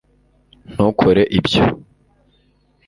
ntukore 0.71 1.21
ibyo 1.37 1.63